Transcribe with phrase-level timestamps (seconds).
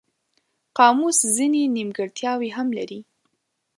[0.77, 2.99] قاموس ځینې نیمګړتیاوې هم لري.